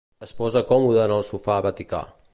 Es 0.27 0.31
posa 0.37 0.63
còmode 0.71 1.03
en 1.05 1.15
el 1.19 1.23
sofà 1.31 1.59
vaticà. 1.71 2.05